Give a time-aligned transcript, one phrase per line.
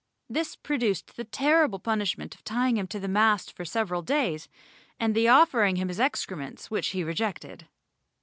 [0.27, 4.49] This produced the terrible punishment of tying him to the mast for several days
[4.99, 7.67] and the offering him his excrements which he rejected.